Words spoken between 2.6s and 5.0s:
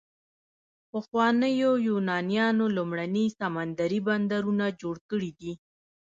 لومړني سمندري بندرونه جوړ